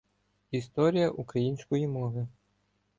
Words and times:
Історія 0.51 1.09
української 1.09 1.87
мови 1.87 2.27